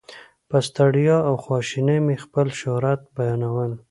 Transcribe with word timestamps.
په 0.49 0.57
ستړیا 0.67 1.17
او 1.27 1.35
خواشینۍ 1.43 1.99
مې 2.05 2.15
خپل 2.23 2.47
شهرت 2.59 3.01
بیانول. 3.15 3.71